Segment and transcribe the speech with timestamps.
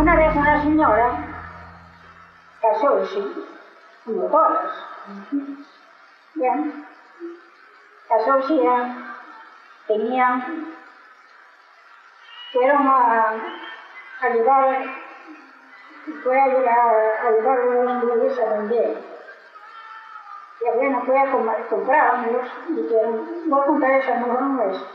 [0.00, 1.12] Una vez una señora
[2.62, 3.22] casouse
[4.02, 4.72] como todas.
[6.34, 6.86] Bien.
[8.08, 8.94] casouse e
[9.86, 10.74] tenían
[12.50, 13.34] fueron a
[14.22, 14.84] ayudar
[16.24, 18.96] fue a ayudar, a ayudar os ingleses a vender.
[20.62, 24.88] Y bueno, fue a comprar, comprármelos dijeron, voy a comprar esa nova nuestra.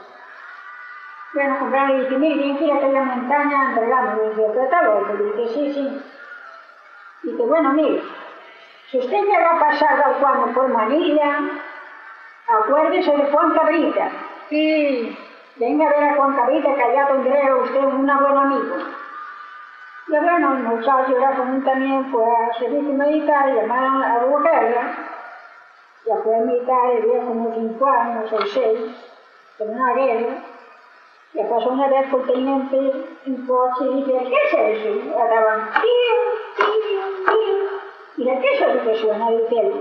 [1.35, 4.23] Bueno, compraron y dije, mire, tiene que ir a aquella montaña a entregarme.
[4.23, 5.13] Y dije, está loco.
[5.13, 6.01] Y dije, sí, sí.
[7.23, 8.01] Y dije, bueno, mire,
[8.89, 11.39] si usted me va a pasar de cuando por Manilla,
[12.47, 14.09] acuérdese de Juan Cabrita.
[14.49, 15.17] Y
[15.57, 18.75] venga a ver a Juan Cabrita, que allá tendré usted un buen amigo.
[20.07, 24.97] Y bueno, el muchacho era común también, fue a servicio militar, llamaron a Bujerga.
[26.05, 28.79] Ya fue militar, había como cinco años o seis,
[29.59, 30.54] en una guerra.
[31.35, 32.77] Y pasó una vez por teniente
[33.25, 35.19] un coche y dice, ¿qué es eso?
[35.19, 35.69] Andaban.
[38.15, 39.29] Dice, ¿qué es eso que suena?
[39.31, 39.73] Dice.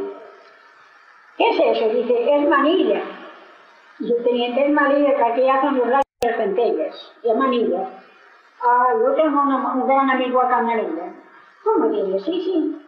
[1.39, 1.89] ¿Qué es eso?
[1.91, 3.03] Dice, es manilla.
[4.01, 7.13] Y el teniente es manilla que aquí hacen los rayos de centellas.
[7.23, 7.89] Es manilla.
[8.61, 11.13] Ah, yo tengo una, un gran amigo acá en Manilla.
[11.63, 12.19] ¿Cómo dice?
[12.25, 12.83] Sí, sí.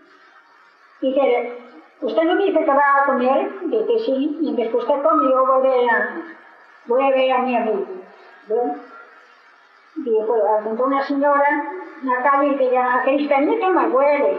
[1.02, 1.58] Dice,
[2.00, 3.50] ¿usted no dice que va a comer?
[3.66, 4.38] Dice, sí.
[4.40, 6.22] Y después que come yo voy a,
[6.86, 8.05] voy a, ver a mi amigo.
[8.46, 8.82] ¿Ven?
[9.96, 14.38] Y pues apuntó una señora en la calle y decía, a Cristianito me huele.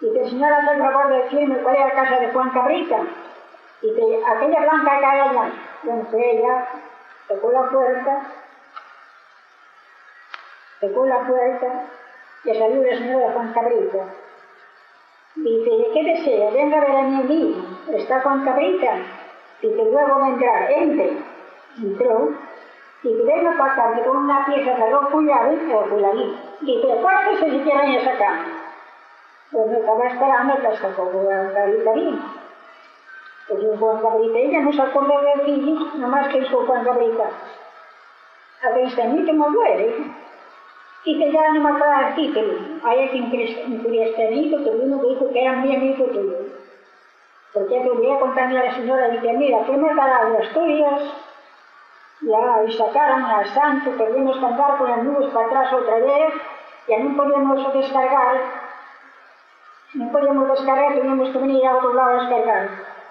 [0.00, 2.98] Y dice, señora, tengo favor de decirme cuál es la casa de Juan Cabrita.
[3.82, 5.52] Y dice, aquella blanca que hay allá.
[5.82, 6.68] Pues ella
[7.28, 8.22] tocó la puerta,
[10.80, 11.66] tocó la puerta,
[12.44, 14.04] y salió la señora Juan Cabrita.
[15.36, 16.50] Dice, ¿qué desea?
[16.50, 17.62] Venga a ver a mi amigo.
[17.92, 18.96] ¿Está Juan Cabrita?
[19.62, 21.16] Dice, luego vendrá, entre.
[21.78, 22.30] Entró,
[23.02, 26.38] y vengo para cambiar con una pieza, sacó puñales o fulanito.
[26.62, 28.44] Y te ¿cuánto se le quedan esa cama?
[29.52, 32.20] Pues me estaba esperando que sacó un gabaritarín.
[33.48, 37.34] Pues un buen gabaritarín, ya no sacó un gabaritarín, nomás que hizo un buen gabaritarín.
[38.62, 40.12] A veces a mí que me duele, ¿eh?
[41.04, 42.54] y que ya no me acuerdo el título.
[42.84, 46.36] Hay quien cristianito que uno que dijo que era mi amigo tuyo.
[47.54, 50.48] Porque podría contarle a la señora, dice, mira, tú me has dado las
[52.22, 55.98] E, a, e sacaron a Sancho, perdimos que andar con as nubes para atrás outra
[56.02, 56.34] vez,
[56.88, 58.34] e non podíamos descargar,
[59.94, 62.64] non podíamos descargar, teníamos que venir a outro lado a descargar.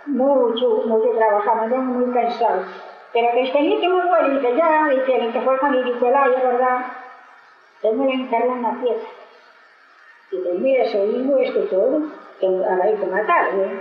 [0.08, 2.68] Mucho, mucho trabajamos, ben moi cansados.
[3.14, 6.22] Pero que este que me vuelve, que ya, dice, que, que fue con mi la,
[6.28, 6.80] é verdad,
[7.82, 9.08] tengo que encargar una pieza.
[10.32, 12.02] E pues mira, se digo isto todo,
[12.40, 13.80] que a la hice matar, ¿eh?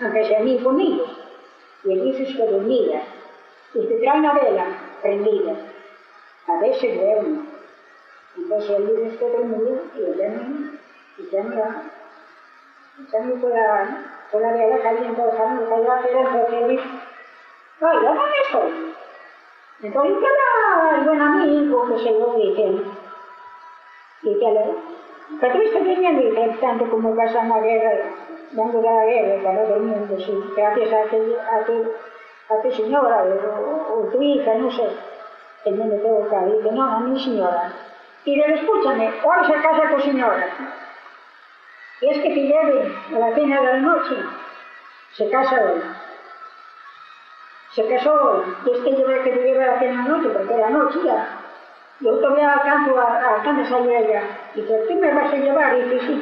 [0.00, 1.04] aunque sea mil conmigo.
[1.84, 3.02] Y él dice que dormía
[3.74, 4.66] y te trae una vela
[5.02, 5.54] prendida.
[6.46, 7.40] A veces duerme.
[8.36, 10.80] Entonces él dice que el mundo y lo llaman,
[11.18, 11.90] y llaman,
[12.98, 16.16] y llaman por la, con la vela, que alguien por ejemplo, que iba a hacer
[16.16, 16.84] entonces él dice,
[17.80, 18.94] ¡Ay, yo no me soy.
[19.82, 22.82] Entonces queda el buen amigo que se lo dice,
[24.22, 24.98] y que le
[25.40, 28.10] pero esto tenía dice, tanto como pasa en la guerra,
[28.52, 31.84] dando la guerra para todo el mundo, sí, gracias a que, a que
[32.50, 34.88] a que señora, o, o tu hija, non sei,
[35.64, 37.72] que todo o cara, e dice, non, a mi señora.
[38.24, 40.48] E dele, escúchame, ora se casa co señora.
[42.00, 42.78] E es que te lleve
[43.14, 44.16] a la cena da noche,
[45.12, 45.82] se casa hoy.
[47.74, 50.28] Se casó hoy, y es que lleve que te lleve a la cena da noche,
[50.30, 51.38] porque era noche ya.
[52.00, 54.22] Yo eu todavía alcanzo a, a alcanzas a ella,
[54.54, 56.16] e dice, tú me vas a llevar, e dice, sí.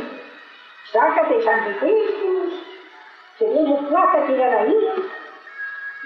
[0.90, 2.28] Sácate, Santi Cristo,
[3.38, 4.94] se tienes placa, tira la ira,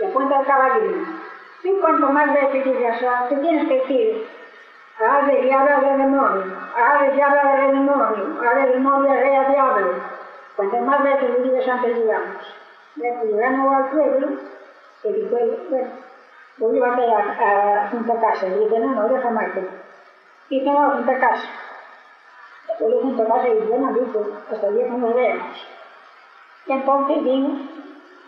[0.01, 0.91] y apunta al caballo.
[1.63, 4.27] Y cuanto más veces digas, te tienes que decir,
[4.99, 9.93] ave, y habla del demonio, ave, y habla del demonio, ave, demonio, rey al diablo.
[10.57, 12.57] Cuanto más veces lo digas antes, digamos,
[12.97, 14.29] le ganó al pueblo,
[15.03, 15.37] que dijo,
[15.71, 15.89] bueno,
[16.59, 18.47] voy a llevarte a, a junto a Casa.
[18.47, 19.67] Y dice, no, no, deja Marte.
[20.49, 21.49] Y tengo a Punta Casa.
[22.69, 25.67] Después junto a Casa y dice, bueno, dijo, hasta el día que nos veamos.
[26.67, 27.69] Y entonces vino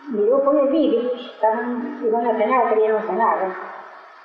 [0.07, 3.55] miró por el vídeo, estaban, iban a cenar, querían cenar.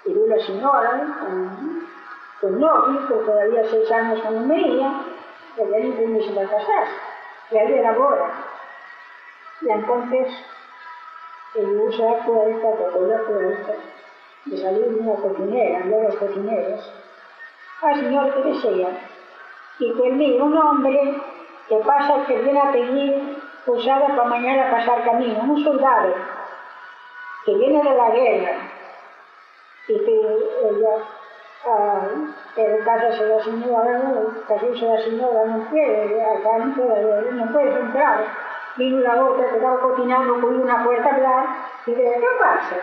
[0.05, 1.87] Y vio la señora con,
[2.41, 5.03] con novio, que todavía seis años con media,
[5.57, 6.85] y ella ni ni se va a casar,
[7.51, 8.31] y había la boda.
[9.61, 10.29] Y entonces,
[11.55, 13.73] el usa la puerta, tocó la puerta,
[14.47, 16.93] y salió una cocinera, había dos cocineras.
[17.83, 18.89] Ah, señor, ¿qué desea?
[19.79, 21.21] Y que mira, un hombre
[21.69, 23.38] que pasa, que viene a pedir
[23.73, 25.41] usada para mañana pasar camino.
[25.43, 26.15] Un soldado
[27.44, 28.53] que viene de la guerra
[29.88, 31.05] y que eh, ella,
[31.67, 32.00] ah,
[32.56, 34.03] en casa se la señora,
[34.47, 38.25] casi se la señora no quiere, acá no puede, no puede entrar.
[38.76, 41.47] Vino la otra que estaba cocinando con una puerta hablar
[41.87, 42.76] y dice, ¿qué pasa?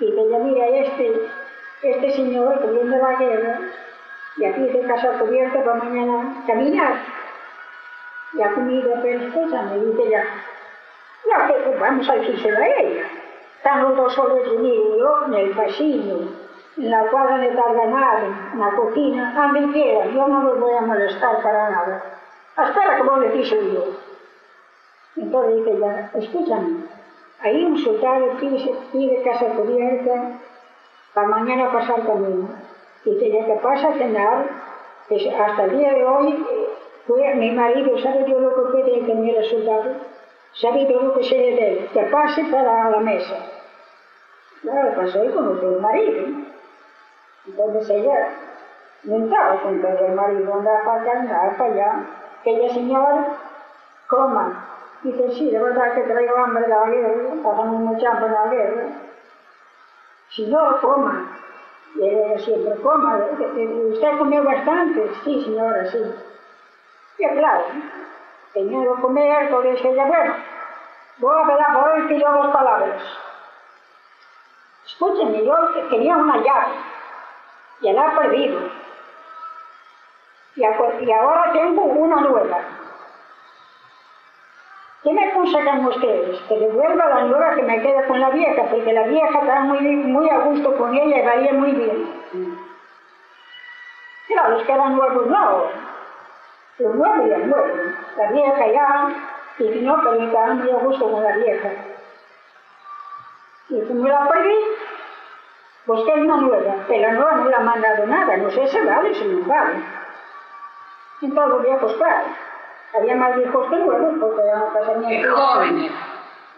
[0.00, 1.28] Y ella, mira, este,
[1.82, 3.60] este señor que viene de la guerra
[4.36, 6.94] y aquí se casa cubierta para mañana caminar
[8.36, 10.24] la comida francesa, me dice ya,
[11.28, 13.04] ya o que vamos a decírselo a ella.
[13.56, 16.18] Están los dos solos unidos, en nel pasillo,
[16.76, 21.70] na cuadra de Cardenal, na cocina, ande quiera, yo non los voy a molestar para
[21.70, 22.02] nada.
[22.58, 23.94] Espera que como le fixo eu.
[25.16, 26.84] Entón, dice ella, escúchame,
[27.40, 30.40] aí un soldado pide, pide casa cubierta
[31.14, 32.48] para mañana pasar camino.
[33.04, 34.44] Dice ella que pasa a cenar,
[35.08, 36.46] que hasta el día de hoy
[37.06, 39.94] fue mi marido, ¿sabe yo lo que puede de tener resultado?
[40.54, 41.88] ¿Sabe yo lo que se le debe?
[41.92, 43.36] Que pase para la mesa.
[44.62, 46.26] Claro, pasó ahí con al marido.
[47.46, 48.28] Entonces ella
[49.02, 52.06] no entraba con todo el marido, andaba para acá, andaba para allá.
[52.40, 53.26] Aquella señora,
[54.08, 54.68] coma.
[55.02, 58.46] Dice, sí, de verdad que traigo hambre de la guerra, pasamos mucha hambre de la
[58.48, 58.86] guerra.
[60.30, 61.38] Si no, coma.
[61.96, 63.20] Y ella siempre, coma,
[63.90, 65.10] usted comió bastante.
[65.24, 65.98] Sí, señora, sí.
[67.18, 67.64] Y claro,
[68.52, 70.34] tenía que comer, todo eso, ella, bueno,
[71.18, 73.02] voy a pegar por hoy que yo dos palabras.
[74.86, 75.54] Escúchenme, yo
[75.90, 76.74] tenía una llave
[77.80, 78.60] y la he perdido.
[80.56, 82.58] Y, ahora tengo una nueva.
[85.02, 86.40] ¿Qué me aconsejan ustedes?
[86.48, 89.80] Que devuelva la nueva que me queda con la vieja, porque la vieja está muy,
[89.80, 92.64] muy a gusto con ella y varía muy bien.
[94.28, 95.93] Claro, es que la nueva no.
[96.78, 97.94] Los nueve y el nueve.
[98.16, 99.08] La vieja ya,
[99.58, 101.68] y no, pero me quedaba gusto con la vieja.
[103.68, 104.56] Y como la perdí,
[105.86, 109.24] busqué una nueva, pero nueva no la ha mandado nada, no sé si vale, si
[109.24, 109.76] no vale.
[111.22, 112.24] Entonces voy a buscar.
[112.96, 115.28] Había más viejos que nuevos, porque era un casamiento.
[115.28, 115.92] ¡Qué jóvenes!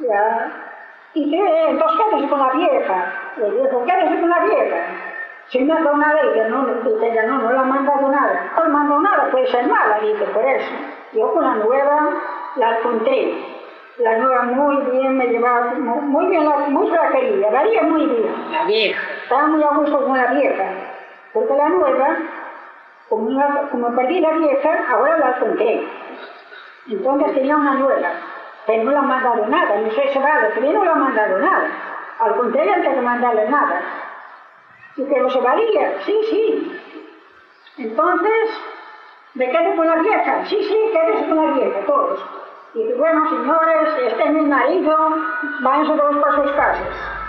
[0.00, 0.52] Ya.
[1.14, 3.12] Y entonces quédese con la vieja.
[3.36, 4.76] Le dijo, quédese con la vieja.
[5.48, 8.52] Si me ha dado una ella, no, dice ella, no, no le ha mandado nada.
[8.56, 10.72] No le mandado nada, puede ser mala, dice, por eso.
[11.12, 12.10] Yo con la nueva
[12.56, 13.56] la encontré.
[13.98, 18.52] La nueva muy bien, me llevaba muy bien, mucho la quería, varía muy bien.
[18.52, 19.00] La vieja.
[19.22, 20.64] Estaba muy a gusto con la vieja,
[21.32, 22.16] porque la nueva,
[23.08, 23.30] como,
[23.70, 25.88] como perdí la vieja, ahora la encontré.
[26.90, 28.08] Entonces tenía una nueva,
[28.66, 31.38] pero no le ha mandado nada, no sé si vale, pero no le ha mandado
[31.38, 31.66] nada.
[32.20, 33.80] Al contrario, antes de mandarle nada.
[34.96, 36.80] y que no se valía, sí, sí.
[37.78, 38.50] Entonces,
[39.34, 42.20] me quedé con la vieja, sí, sí, quédese con la vieja, todos.
[42.74, 44.96] Y bueno, señores, este es mi marido,
[45.60, 47.25] váyanse todos para sus casas.